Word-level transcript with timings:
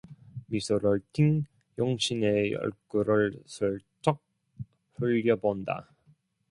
미소를 0.47 1.01
띤 1.13 1.45
영신의 1.77 2.55
얼굴을 2.55 3.43
슬쩍 3.45 4.17
흘려본다. 4.95 5.93